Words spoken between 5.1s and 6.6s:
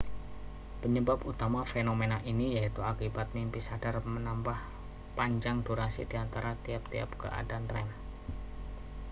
panjang durasi di antara